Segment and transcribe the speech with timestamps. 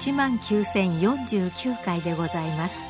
[0.00, 2.80] 1万9049回でございます。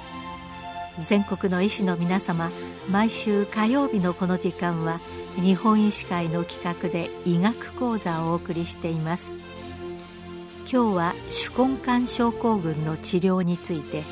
[1.07, 2.51] 全国の医師の皆様
[2.91, 5.01] 毎週火曜日のこの時間は
[5.37, 9.31] 日本医師会の企画で医学講座をお送りしています。
[10.71, 14.03] 今日は手根管症候群の治療について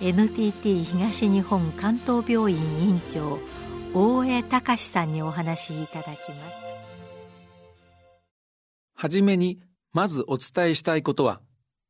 [0.00, 3.38] NTT 東日本関東病院院長
[3.92, 6.66] 大江隆さんにお話しいただきます。
[8.94, 9.60] はじめに
[9.92, 11.40] まずお伝えしたいことは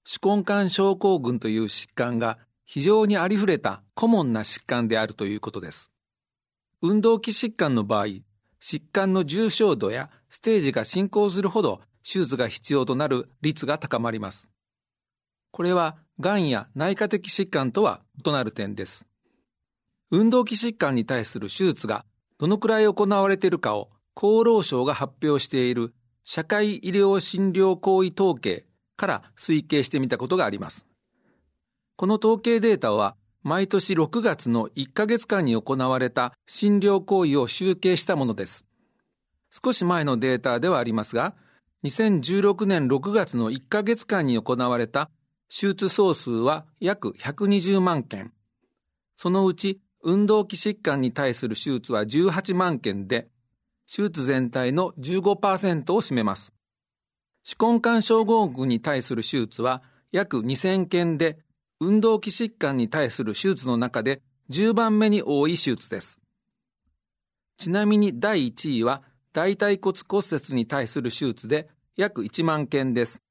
[0.09, 5.91] 手根管症候群という疾患が非常にありふれたコモンな疾患であるということです。
[6.80, 8.06] 運動器疾患の場合
[8.62, 14.48] 疾患の重症度やステージが進行するほど手術が必要となる率が高まります。
[15.51, 19.09] これはがんや内科的疾患とは異なる点です。
[20.13, 22.04] 運動器疾患に対する手術が
[22.38, 28.65] どのくらい行われているかを厚労省が発表している社会医療診療行為統計
[28.96, 30.86] から推計してみたことがあります。
[31.96, 38.66] この統計データは毎年6月の1ヶ月間に行われた診療行為を集計したものです。
[39.50, 41.34] 少し前のデータではありますが、
[41.84, 45.10] 2016年6月の1ヶ月間に行われた
[45.48, 48.32] 手術総数は約120万件。
[49.14, 53.28] そのうち運動器疾患に対する手術は18万件で、
[53.86, 56.55] 手術全体の15%を占めます。
[57.46, 59.80] 手根管症候群に対する手術は
[60.10, 61.38] 約2000件で、
[61.78, 64.20] 運動器疾患に対する手術の中で
[64.50, 66.20] 10番目に多い手術です。
[67.56, 69.02] ちなみに第1位は
[69.32, 73.22] 大腿骨骨折に対する手術で約1万件です。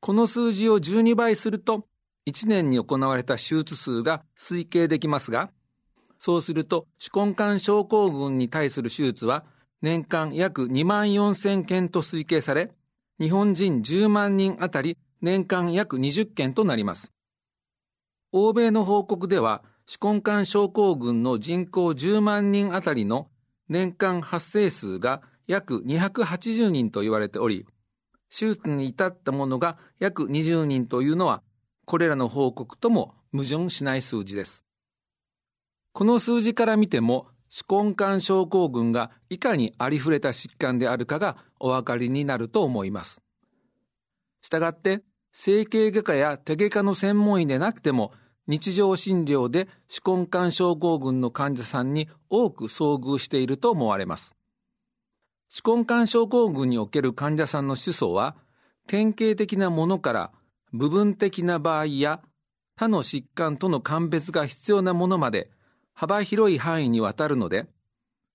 [0.00, 1.86] この数字を12倍すると
[2.26, 5.50] 1年に行われた手術数が推計できますが、
[6.18, 9.44] そうすると手根管症候群に対する手術は
[9.82, 12.70] 年間約2万4千件と推計され、
[13.20, 17.12] 日本人10万人あたり年間約20件となります。
[18.32, 23.28] 欧米の報告では、手根管症候群の人口10万人あたりの
[23.68, 27.66] 年間発生数が約280人と言われており、
[28.30, 31.42] 手術に至ったものが約20人というのは
[31.84, 34.64] これらの報告とも矛盾しない数字です。
[35.92, 43.20] この数字から見ても、手根管症候群がいかにありふれた疾患であるかがお分かりになると思います。
[44.42, 48.12] したがって、整形外科や手外科の専門医でなくても、
[48.48, 54.34] 日常診療で手根管症候群の患者さんに多く遭遇していると思われます。
[55.48, 58.36] 手根管症候群における患者さんの主訴は、
[58.88, 60.32] 典型的なものから
[60.72, 62.20] 部分的な場合や
[62.76, 65.50] 他の疾患との鑑別が必要なものまで
[65.94, 67.66] 幅広い範囲にわたるので、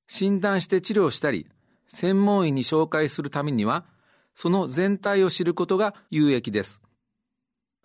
[0.07, 1.47] 診断して治療したり、
[1.87, 3.85] 専門医に紹介するためには、
[4.33, 6.81] その全体を知ることが有益です。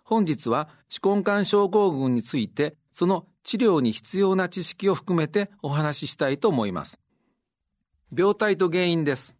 [0.03, 6.99] 本日は手根管症候群について、その治療に必要な知識を含めてお話ししたいと思います。
[8.15, 9.35] 病態と原因です。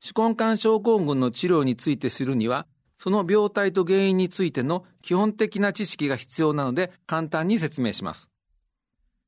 [0.00, 2.66] 手根管症候群の治療について知るには、
[2.96, 8.30] その病態と原因についての基本的な知識が必要なので簡単に説明します。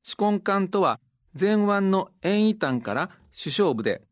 [0.07, 0.99] 手根管とは
[1.37, 4.03] 前腕の遠位端から主小部で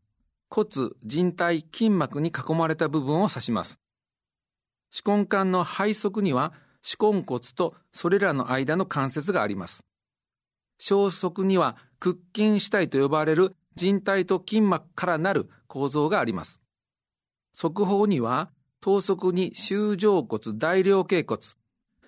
[0.50, 3.80] 骨、人体、筋膜に囲まれた部分を指します。
[4.90, 9.84] 手根管の背側には手根骨とそれらの間の関節があります。
[10.78, 16.60] 小側には屈筋主体と呼ばれる人体と筋膜からなる構造があります。
[17.54, 18.50] 側方には
[18.80, 21.40] 頭側に周状骨大量頸骨、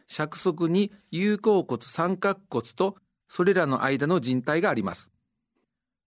[0.08, 2.96] 尺側に有効骨三角骨と
[3.28, 5.10] それらの間の人体があります。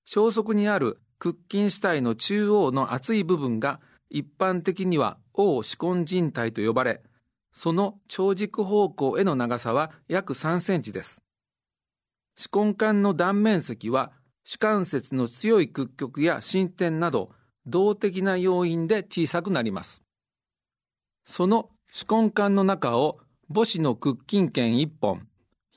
[0.06, 3.80] 小側にある屈筋主体の中央の厚い部分が
[4.10, 7.02] 一般的には王歯根人体と呼ばれ、
[7.52, 11.24] その長軸方向への長さは約3センチです。
[12.36, 14.12] 歯根管の断面積は
[14.46, 17.32] 歯関節の強い屈曲や進展など
[17.66, 20.02] 動的な要因で小さくなります。
[21.26, 23.20] その手根管の中を
[23.54, 25.28] 母子の屈筋腱1本、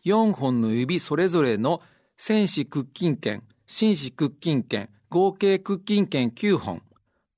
[0.04, 1.80] 4本の指それぞれの
[2.16, 6.82] 戦士屈筋腱、紳士屈筋腱、合計屈筋腱9本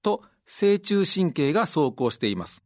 [0.02, 2.64] と正中神経が走行しています。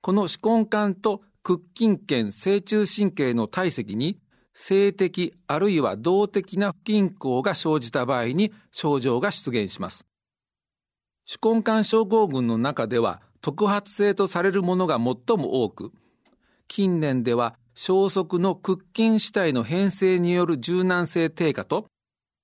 [0.00, 4.18] この手根管と屈筋腱正中神経の体積に
[4.52, 10.06] 性的あるいは動的な不均衡が生じた場合に症状が出現します。
[11.26, 15.92] 手根管症候群の中では特発性とされるものが最も多く、
[16.68, 21.86] 近年では消息の屈筋主体の変性による柔軟性低下と、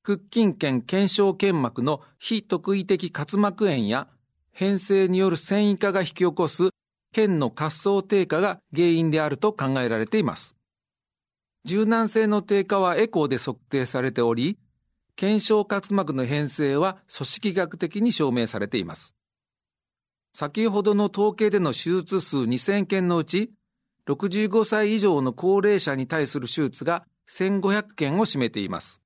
[0.03, 4.09] 屈筋腱腱鞘腱膜の非特異的滑膜炎や
[4.53, 6.71] 変性による繊維化が引き起こす
[7.13, 10.57] 腱の滑走低下が原因であると考えられています。
[11.67, 14.57] 柔軟性の低下はエコーで測定されており、
[15.17, 19.15] 腱鞘滑膜の変性は組織学的に証明されています。
[20.33, 23.53] 先ほどの統計での手術数2000件のうち、
[24.07, 29.03] 65歳以上の高齢者に対する手術が1500件を占めています。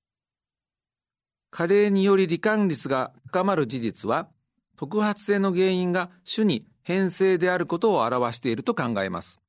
[1.51, 4.29] 加齢により罹患率が高まる事実は、
[4.77, 9.41] 特発性の原因が種に変性であることを表していると考えます。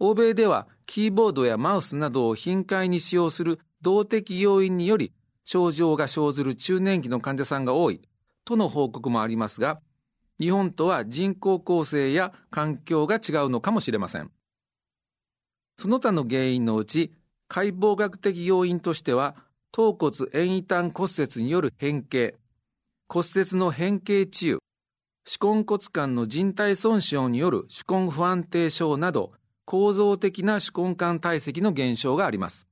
[0.00, 5.12] 欧米ではキーボードやマウスなどを頻回に使用する動的要因により
[5.44, 8.00] 症状が生ずる中年期の患者さんが多い
[8.44, 9.80] との報告もありますが、
[10.40, 14.30] 日本とは人口構成や環境が違うのかもしれません。
[15.80, 17.12] その他の原因のうち、
[17.46, 19.36] 解剖学的要因としては、
[19.70, 22.34] 頭骨遠位端骨折による変形、
[23.08, 24.58] 骨折の変形治癒、
[25.24, 29.32] 手根骨管の人体損傷による手根不安定症など、
[29.64, 32.66] 構造的な手根管体積の減少があります。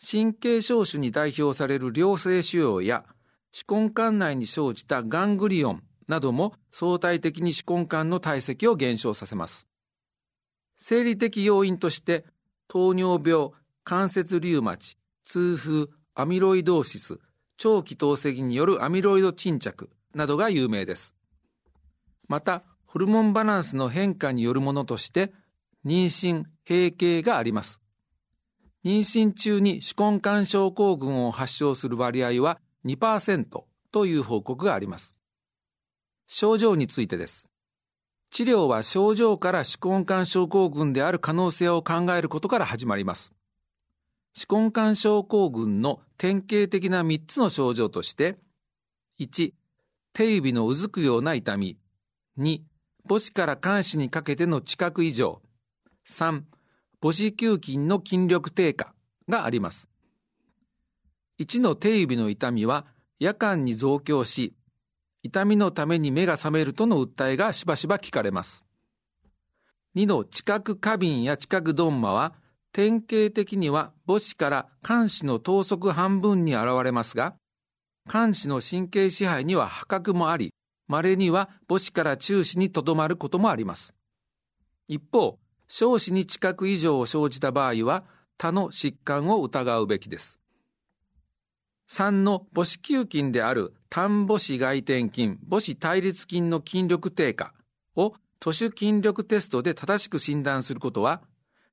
[0.00, 3.04] 神経症種に代表される良性腫瘍や、
[3.52, 9.68] 手根管内に生じたガングリオンなども相対的に手根管の体積を減少させます。
[10.86, 12.26] 生理的要因として、
[12.68, 13.52] 糖尿病、
[13.84, 17.18] 関節リウマチ、痛風、アミロイドーシス、
[17.56, 21.14] 長期透析によるアミロイド沈着などが有名です。
[22.28, 25.32] また、ホルモンバランスの変化によるものとして、
[25.86, 27.80] 妊娠、閉経があります。
[28.84, 33.46] 妊娠中に手根管症候群を発症する割合は2%
[33.90, 35.14] という報告があります。
[36.26, 37.53] 症状についてです。
[38.34, 43.32] 治療は症状から手根管症候群である可能性を考えることから始まります。
[44.36, 48.36] 手根管症候群の典型的な3つの症状として、
[49.20, 49.52] 1、
[50.12, 51.78] 手指のうずくような痛み。
[52.36, 52.62] 2、
[53.08, 55.40] 母子から肝子にかけての知覚異常。
[56.08, 56.42] 3、
[57.00, 58.94] 母子球筋の筋力低下
[59.28, 59.88] があります。
[61.38, 62.84] 1の手指の痛みは
[63.20, 64.56] 夜間に増強し、
[65.24, 68.66] 痛みのために目が覚めるとの訴えがしばしば聞かれます。
[69.96, 72.34] 2の知覚過敏や知覚ドンマは
[72.72, 77.36] 典型的には母子から肝子の等速半分に現れますが、
[78.06, 80.52] 肝子の神経支配には破格もあり、
[80.88, 83.94] 稀には母子から中子にとどまることもあります。
[84.88, 85.38] 一方、
[85.68, 88.04] 少子に知覚異常を生じた場合は、
[88.36, 90.38] 他の疾患を疑うべきです。
[91.88, 97.52] 3の母子球筋である単母子外転筋、母子対立筋の筋力低下
[97.96, 101.22] を都市筋力テストで正しく診断することは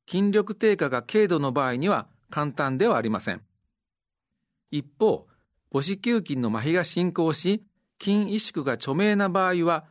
[0.08, 3.42] 筋力低下が軽度の場合には簡単ではありません。
[4.72, 5.28] 一方、
[5.72, 7.63] 母子球筋の麻痺が進行し、
[8.02, 9.86] 筋萎縮が著名な場合は、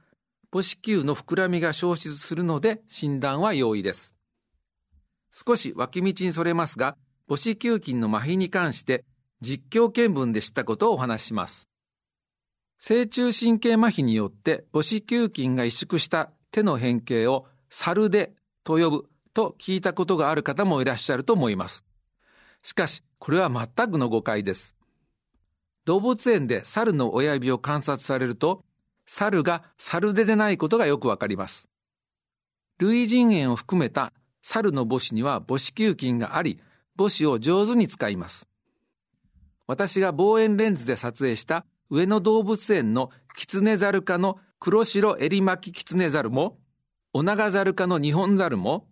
[0.53, 4.15] 母子球の膨らみが消失するので診断は容易です。
[5.33, 6.97] 少し脇道にそれますが、
[7.29, 9.05] 母子球筋の麻痺に関して
[9.41, 11.69] 実況見聞で知ったことをお話しします。
[12.79, 18.33] 正中神経麻痺によって母子球筋が萎縮した手の変形をサルデ
[18.65, 21.85] と呼ぶと聞いたことがある方もいらっしゃると思います。
[22.63, 24.77] しかし、これは全くの誤解です。
[25.85, 28.65] 動物園で猿の親指を観察されると、
[29.07, 31.69] 猿が猿手でないことがよくわかります。
[32.79, 34.13] 類人猿を含めた
[34.43, 36.61] 猿の母子には母子球筋があり、
[36.97, 38.50] 母子を上手に使います。
[39.71, 46.59] 私が望遠レンズで撮影した上野動物園のキツネザル科の黒白襟巻きキツネザルも、
[47.13, 48.89] オナガザル科のニホンザルも、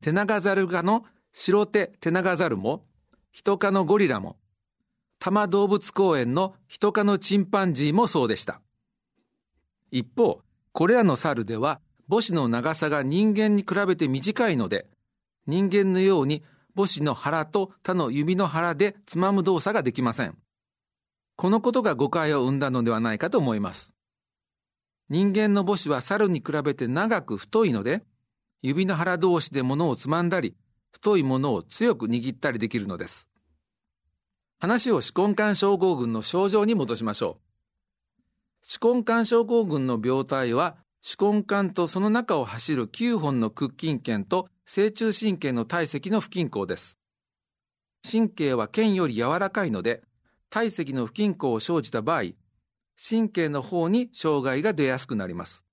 [0.00, 1.04] テナガザル科の
[1.34, 2.86] 白手テナガザルも、
[3.30, 4.38] ヒト科のゴリラも、
[5.18, 8.62] 多摩動物公園のヒト科のチンパンジーもそうでした。
[9.90, 10.40] 一方、
[10.72, 14.86] これらの猿では母子の長さが人間に比べて短いので、
[15.46, 16.42] 人間のように
[16.76, 20.36] 母子の腹と他の指の腹でつまむ動作ができません。
[21.36, 23.92] このことが誤解を生んだのではないかと思います。
[25.08, 28.02] 人間の母子は猿に比べて長く太いので、
[28.60, 30.54] 指の腹同士で物をつまんだり、
[30.92, 33.28] 太いものを強く握ったりできるのです。
[34.58, 38.78] 話を手根管症候群の症状に戻しましょう。
[38.80, 46.98] 手根管症候群の病態は、手根管とその中を走る9本の屈筋腱と正中神経の体積の不均衡です。
[48.02, 50.02] 神経は腱より柔らかいので、
[50.50, 52.32] 体積の不均衡を生じた場合、
[52.98, 55.64] 神経の方に障害が出やすくなります。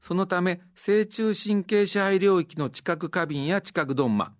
[0.00, 4.34] そのため、正中神経支配領域の知覚過敏や知覚ドンマ、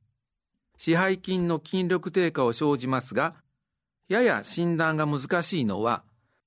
[0.77, 3.37] 支配筋の筋力低下を生じますが、
[4.09, 6.03] やや診断が難しいのは、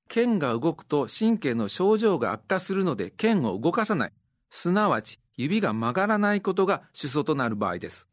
[0.10, 4.14] 腱が動くと神経の症状が悪化するので腱を動かさない、
[4.50, 8.08] すなわち指が曲がらないことが主訴となる場合です。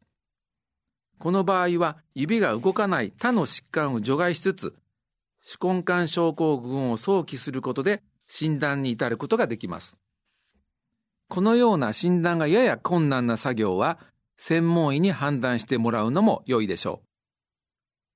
[1.19, 4.75] この場合は指が動かない他の疾患を除外しつつ、
[5.59, 9.97] 手根管症候群を早期することで診断に至ることができます。
[11.29, 13.99] このような診断がやや困難な作業は、
[14.37, 17.07] 専門医に判断してもらうのも良いでしょう。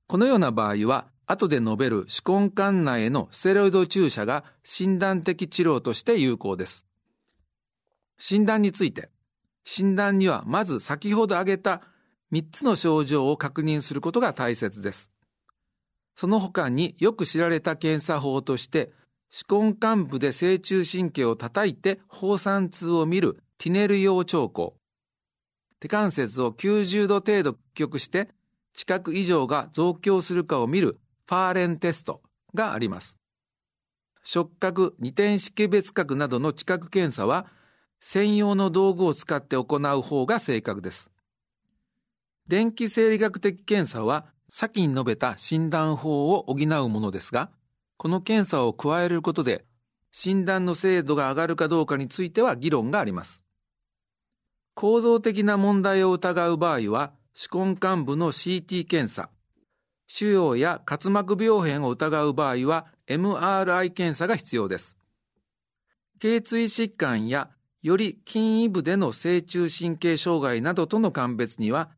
[0.07, 6.86] このような場合は、後で述べる手根管内へのステロイド注射が診断的治療として有効です。
[8.17, 9.09] 診断について、
[9.63, 11.81] 診断にはまず先ほど挙げた
[12.31, 15.11] 3つの症状を確認することが大切です。
[16.15, 18.91] その他によく知られた検査法として、
[19.29, 24.77] 手根幹部で正中神経を叩いて放散痛を見るティネル用兆候。
[25.79, 28.29] 手関節を90度程度屈曲して
[28.73, 32.21] 知覚異常が増強するかを見るファーレンテスト
[32.55, 33.17] があります。
[34.23, 37.47] 触覚、二点識別覚などの知覚検査は
[37.99, 41.11] 専用の道具を使って行う方が正確です。
[42.47, 47.49] 電気生理学的検査は先に述べた診断法を補うものですが、
[47.97, 49.65] この検査を加えることで
[50.11, 53.43] 診断の精度が上がるかどうかについては議論があります。
[54.73, 59.29] 構造的な問題を疑う場合は、手根幹部の CT 検査、
[60.07, 64.97] 腫瘍や滑膜病変を疑う場合は MRI 検査が必要です。
[66.19, 67.49] 頸椎疾患や
[67.87, 71.89] より筋異部での正中神経障害などとの鑑別には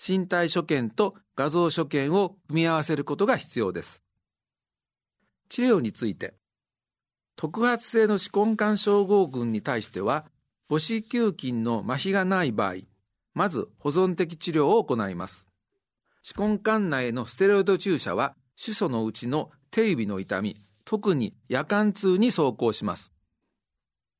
[0.00, 4.04] 身体所見と画像所見を組み合わせることが必要です。
[5.48, 6.34] 治療について、
[7.34, 10.26] 特発性の手根管症候群に対しては、
[10.68, 12.74] 母子球菌の麻痺がない場合、
[13.34, 15.48] まず保存的治療を行います。
[16.22, 23.12] 手根管内のステロイド注射は、主訴のうちの手指の痛み、特に夜間痛に走行します。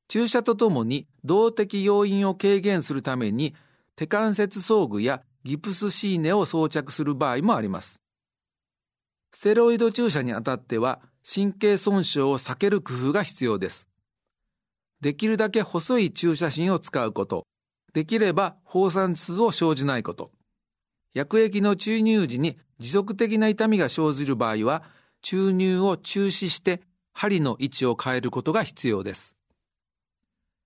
[0.09, 3.55] 注射とともに動的要因を軽減するために
[3.95, 7.99] 手関節装具やギプスシーネを装着する場合もあります。
[9.31, 13.87] ステロイド注射にあたっては神経損傷を避ける工夫が必要です。
[15.01, 17.45] できるだけ細い注射針を使うこと、
[17.93, 20.31] できれば放散痛を生じないこと、
[21.13, 24.83] 薬液の注入時に持続的な痛みが生じる場合は、
[25.21, 26.81] 注入を中止して
[27.13, 29.35] 針の位置を変えることが必要です。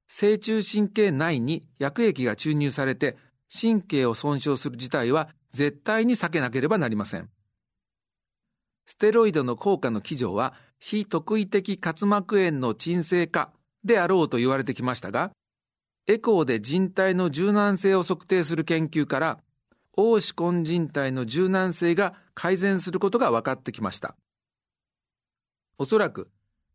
[0.08, 3.18] 正中神経内に薬液が注入されて
[3.52, 7.30] 神経を損傷する事態は絶対に避けなければなりません。
[8.86, 13.52] ステロイドの効果の基準は非特異的滑膜炎の鎮静化
[13.84, 15.32] であろうと言われてきましたが、
[16.08, 19.40] エコーで人体の柔軟性を測定する研究から、
[19.94, 24.16] 黄子根人体の柔軟性が改善することが分かってきました。
[25.78, 26.30] おそらく、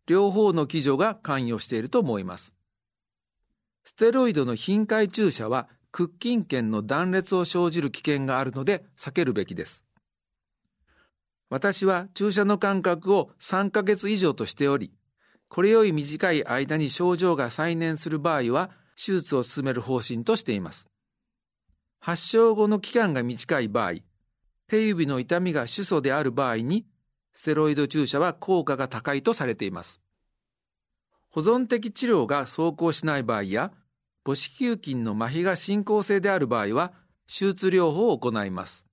[0.06, 2.52] 両方の基準が関与していると思います。
[3.84, 9.84] ステロイドの頻回注射は屈筋腱の断裂を生じる危険があるので避けるべきです。
[11.50, 14.92] 私は注射の間隔を3ヶ月以上としており、
[15.48, 20.88] これより短い間に症状が再燃する場合は手術を進める方針としています。
[22.00, 24.00] 発症後の期間が短い場合、
[24.66, 26.86] 手指の痛みが主訴である場合に、
[27.34, 30.01] ステロイド注射は効果が高いとされています。
[31.32, 33.72] 保存的治療が走行しない場合や、
[34.24, 36.92] 母子球菌の麻痺が進行性である場合は、
[37.26, 38.86] 手術療法を行います。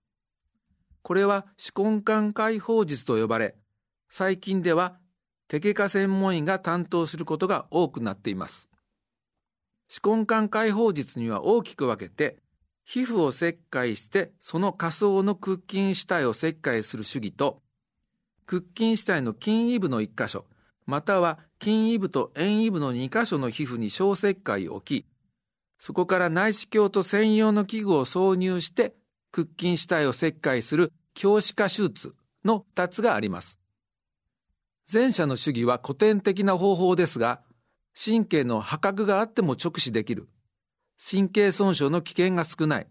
[1.01, 3.55] これは手根管解放術と呼ばれ、
[4.09, 4.97] 最近では
[5.47, 8.69] 手外科専門医が担当することが多くなっています。
[9.89, 12.37] 手根管解放術には大きく分けて、
[12.85, 17.61] 皮膚を切開してその仮想の屈筋主体を切開する主義と、
[18.45, 20.45] 屈筋主体の筋異部の1箇所、
[20.85, 25.05] または筋異部と遠異部の2箇所の皮膚に小切開を置き、
[25.77, 28.95] そこから内視鏡と専用の器具を挿入して
[29.31, 33.59] 屈筋主体を切開する強視化手術の2つがあります。
[34.91, 37.41] 前者の主義は古典的な方法ですが、
[37.93, 40.29] 神経の破格があっても直視できる。
[40.99, 42.87] 神経損傷の危険が少ない。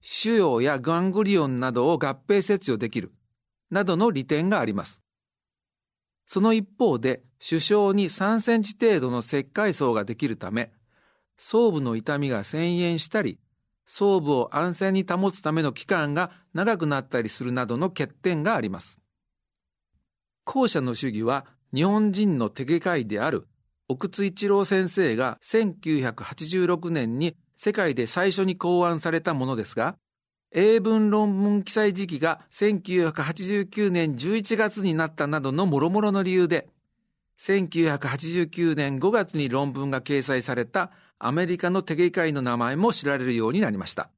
[0.00, 3.12] 腫瘍やガングリオンなどを合併切除できる。
[3.70, 5.02] などの利点があります。
[6.28, 10.72] その一方で、首相に3センチ程度の切開層ができるため、
[11.38, 13.40] 装部の痛みが遷延したり、
[13.86, 19.00] 装部を安静に保つための期間が長くなったりするなどの欠点があります。
[20.44, 23.48] 後者の主義は日本人の手外科医である
[23.88, 29.96] 奥津一郎先生が1986年に世界で最初に考案されたものですが、
[30.50, 36.68] 英文論文記載時期が1989年11月になったなどの諸々の理由で、
[37.38, 44.10] 1989年5月に論文が掲載されたアメリカの手外科医の名前も知られるようになりました。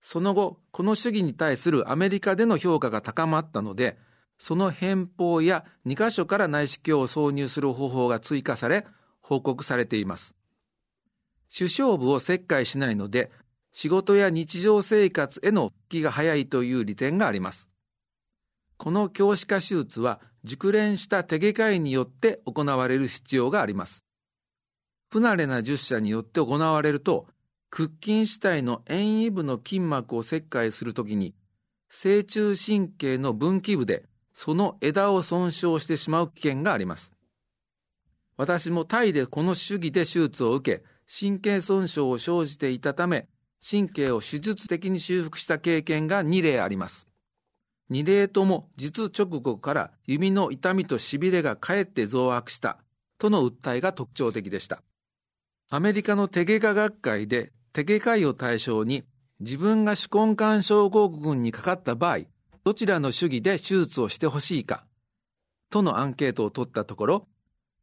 [0.00, 3.98] その後、この主義に対するアメリカでの評価が高まったので、
[4.38, 8.86] その返報や2カ所から内視鏡を挿入する方法が追加され、
[9.20, 10.34] 報告されています。
[11.54, 13.30] 首相部を切開しないので、
[13.72, 17.70] 仕事や日常生活への復帰が早いという利点があります。
[18.76, 24.04] この教師化手術は熟練した手外科医によって行われる必要があります。
[25.10, 27.26] 不慣れな術者によって行われると、
[27.68, 31.34] 屈筋主体の遠位部の筋膜を切開するときに、
[31.88, 37.12] 正中神経の分岐部でその枝を損傷してしまう危険があります。
[38.36, 43.28] 私もタイでこの主義で手術を受け、神経損傷を生じていたため、
[43.68, 47.06] 神経を手術的に修復した経験が2例あります。
[47.90, 52.78] 2例とも術直後から指の痛みと痺れがかえって増悪した
[53.18, 54.82] との訴えが特徴的でした。
[55.68, 59.04] アメリカの手外科学会で手外科医を対象に
[59.40, 62.20] 自分が手根管症候群にかかった場合、
[62.64, 64.84] どちらの主義で手術をしてほしいか、
[65.70, 67.28] とのアンケートを取ったところ、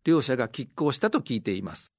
[0.03, 1.91] 両者が拮抗したと聞いています。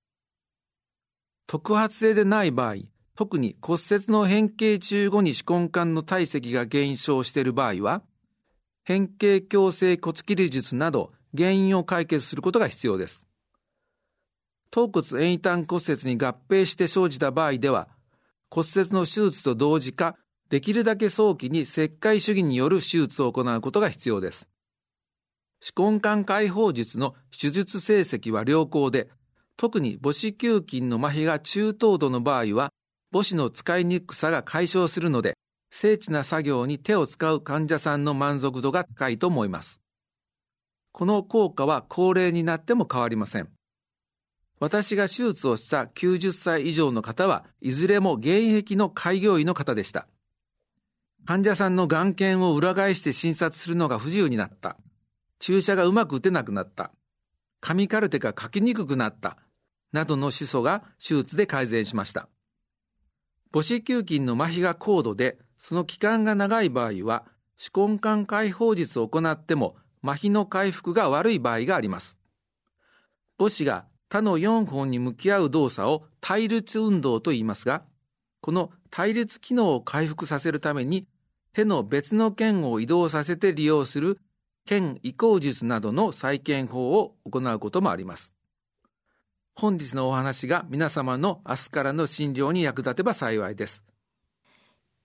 [1.46, 2.76] 特発性でない場合、
[3.18, 8.02] 特に骨折の変形中後に手根管の体積が減少している場合は、
[8.84, 13.26] 変形矯正骨切り術など原因を解決することが必要です。
[14.70, 17.88] 頭骨遠位端骨折に合併して生じた場合では、
[18.50, 20.14] 骨折の手術と同時か、
[20.48, 24.48] できるだけ早期に切開主義による手術を行うことが必要です。
[25.60, 29.08] 手根管解放術の手術成績は良好で、
[29.56, 32.72] 特に母子球筋の麻痺が中等度の場合は、
[33.12, 35.34] 母子の使いにくさが解消するので、
[35.70, 39.80] 精緻な作業に手を使う患者さんの満足度が高いと思います。
[40.92, 43.48] この効果は高齢になっても変わりません。
[44.60, 50.08] 私が手術をした90歳以上の方はいずれも現役の開業医の方でした。
[51.24, 54.76] 患者さんの眼検を裏返して診察するのが不自由になった。
[55.38, 56.90] 注射がうまく打てなくなった。
[57.60, 59.36] 紙カルテが書きにくくなった。
[59.92, 62.28] などの思想が手術で改善しました。
[63.52, 67.24] 母子球菌の麻痺が高度で、その期間が長い場合は、
[67.56, 72.18] 手根管解放術を行っても麻痺の回復が悪い場合があります。
[73.38, 77.82] 母子が他の4本に向き合う動作を対立運動と言いますが、
[78.40, 81.06] この対立機能を回復させるために
[81.52, 84.20] 手の別の腱を移動させて利用する
[84.64, 88.32] 腱移行術などの再建法を行うこともあります。
[89.60, 93.82] 本日のお話が皆様の明日からの診療に役立てば幸いです。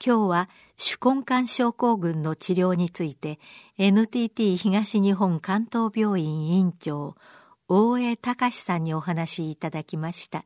[0.05, 3.39] 今日は手根管症候群の治療について
[3.79, 7.15] NTT 東日本関東病院院長
[7.67, 10.45] 大江隆さんにお話いただきました。